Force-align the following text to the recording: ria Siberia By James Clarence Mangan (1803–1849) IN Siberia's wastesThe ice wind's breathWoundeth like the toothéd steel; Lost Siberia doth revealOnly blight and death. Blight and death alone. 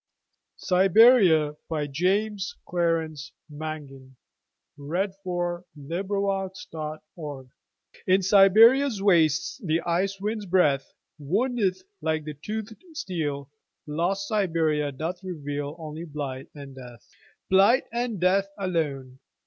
ria 0.01 0.57
Siberia 0.57 1.55
By 1.69 1.85
James 1.85 2.55
Clarence 2.67 3.33
Mangan 3.51 4.15
(1803–1849) 4.79 7.49
IN 8.07 8.23
Siberia's 8.23 8.99
wastesThe 8.99 9.79
ice 9.85 10.19
wind's 10.19 10.47
breathWoundeth 10.47 11.83
like 12.01 12.23
the 12.23 12.33
toothéd 12.33 12.81
steel; 12.93 13.51
Lost 13.85 14.27
Siberia 14.27 14.91
doth 14.91 15.21
revealOnly 15.21 16.11
blight 16.11 16.47
and 16.55 16.75
death. 16.75 17.07
Blight 17.51 17.83
and 17.93 18.19
death 18.19 18.49
alone. 18.57 19.19